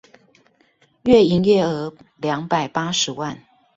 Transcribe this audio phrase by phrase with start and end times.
[1.03, 3.45] 月營業額兩百八十萬